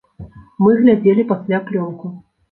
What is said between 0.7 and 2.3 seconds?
глядзелі пасля плёнку.